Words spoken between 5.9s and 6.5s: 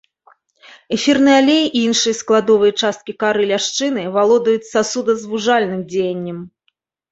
дзеяннем.